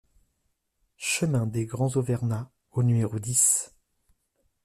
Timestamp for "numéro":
2.81-3.19